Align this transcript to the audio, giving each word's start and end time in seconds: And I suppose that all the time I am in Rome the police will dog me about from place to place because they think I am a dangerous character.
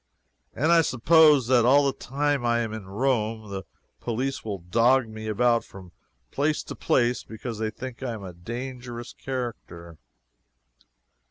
And 0.55 0.71
I 0.71 0.81
suppose 0.81 1.45
that 1.45 1.63
all 1.63 1.85
the 1.85 1.93
time 1.95 2.43
I 2.43 2.61
am 2.61 2.73
in 2.73 2.87
Rome 2.87 3.51
the 3.51 3.65
police 3.99 4.43
will 4.43 4.57
dog 4.57 5.07
me 5.07 5.27
about 5.27 5.63
from 5.63 5.91
place 6.31 6.63
to 6.63 6.75
place 6.75 7.23
because 7.23 7.59
they 7.59 7.69
think 7.69 8.01
I 8.01 8.13
am 8.13 8.23
a 8.23 8.33
dangerous 8.33 9.13
character. 9.13 9.99